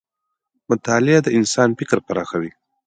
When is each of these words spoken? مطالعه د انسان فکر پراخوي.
مطالعه 0.69 1.19
د 1.23 1.27
انسان 1.37 1.69
فکر 1.79 1.97
پراخوي. 2.07 2.51